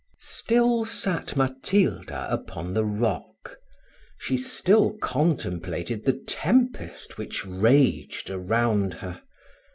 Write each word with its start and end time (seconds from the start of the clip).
Still 0.17 0.83
sat 0.83 1.37
Matilda 1.37 2.25
upon 2.27 2.73
the 2.73 2.83
rock 2.83 3.55
she 4.17 4.35
still 4.35 4.93
contemplated 4.99 6.05
the 6.05 6.23
tempest 6.27 7.19
which 7.19 7.45
raged 7.45 8.31
around 8.31 8.95
her. 8.95 9.21